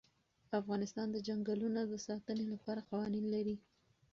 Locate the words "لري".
3.35-3.55